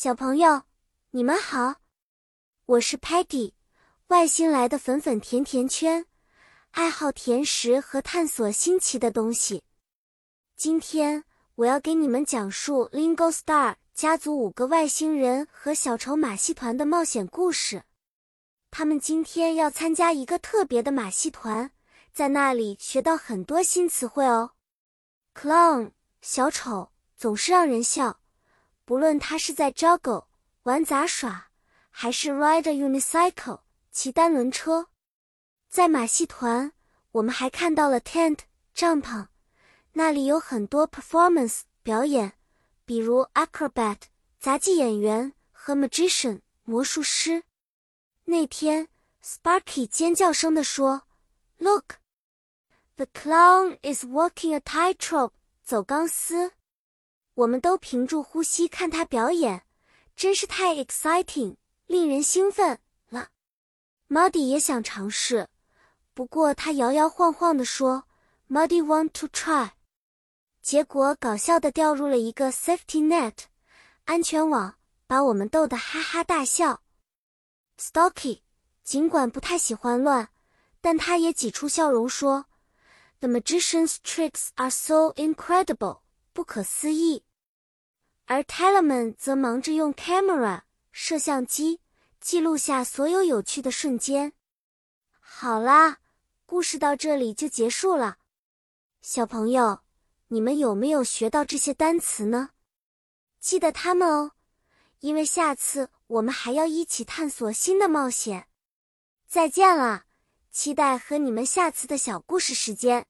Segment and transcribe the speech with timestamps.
[0.00, 0.62] 小朋友，
[1.10, 1.80] 你们好，
[2.66, 3.54] 我是 Patty，
[4.06, 6.06] 外星来的粉粉甜甜圈，
[6.70, 9.64] 爱好甜食和探索新奇的东西。
[10.54, 11.24] 今天
[11.56, 17.82] 我要给你们讲述 Lingo Star 家族五个外星人和小丑马戏团的冒险故事。
[18.70, 21.72] 他们今天要参加一个特别的马戏团，
[22.12, 24.52] 在那里学到很多新词汇哦。
[25.34, 25.90] Clown
[26.22, 28.17] 小丑总是让人笑。
[28.88, 30.24] 不论他是在 juggle
[30.62, 31.50] 玩杂耍，
[31.90, 33.60] 还是 ride a unicycle
[33.90, 34.86] 骑单轮车，
[35.68, 36.72] 在马戏团，
[37.10, 38.38] 我们还看到了 tent
[38.72, 39.26] 帐篷，
[39.92, 42.32] 那里有很多 performance 表演，
[42.86, 43.98] 比如 acrobat
[44.40, 47.42] 杂技演员和 magician 魔术师。
[48.24, 48.88] 那天
[49.22, 51.02] ，Sparky 尖叫声地说
[51.58, 51.96] ：“Look,
[52.96, 55.32] the clown is walking a tightrope
[55.62, 56.52] 走钢丝。”
[57.38, 59.62] 我们都屏住呼吸看他表演，
[60.16, 61.54] 真是太 exciting，
[61.86, 63.28] 令人兴奋了。
[64.08, 65.48] Muddy 也想尝试，
[66.14, 68.08] 不过他摇摇晃晃地说
[68.50, 69.70] ：“Muddy want to try。”
[70.60, 73.44] 结果搞笑的掉入了一个 safety net
[74.06, 74.74] 安全网，
[75.06, 76.82] 把我们逗得哈哈大笑。
[77.78, 78.40] Stocky
[78.82, 80.30] 尽管不太喜欢乱，
[80.80, 82.46] 但他也挤出笑容说
[83.20, 86.00] ：“The magician's tricks are so incredible，
[86.32, 87.22] 不可思议。”
[88.30, 90.60] 而 Tellerman 则忙着用 camera
[90.92, 91.80] 摄像机
[92.20, 94.34] 记录下所有有趣的瞬间。
[95.18, 96.00] 好啦，
[96.44, 98.18] 故事到这里就结束了。
[99.00, 99.80] 小朋友，
[100.26, 102.50] 你们有没有学到这些单词呢？
[103.40, 104.32] 记得它们哦，
[105.00, 108.48] 因为下次我们还要一起探索新的冒险。
[109.26, 110.04] 再见了，
[110.50, 113.06] 期待和你们下次的小故事时间。